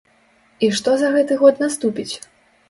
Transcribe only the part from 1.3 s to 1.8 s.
год